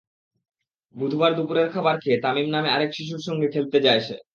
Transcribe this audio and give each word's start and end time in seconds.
বুধবার 0.95 1.31
দুপুরে 1.37 1.63
খাবার 1.73 1.95
খেয়ে 2.03 2.21
তামিম 2.23 2.47
নামে 2.51 2.69
আরেক 2.75 2.91
শিশুর 2.97 3.21
সঙ্গে 3.27 3.47
খেলতে 3.53 3.77
যায় 3.85 4.01
সে। 4.01 4.15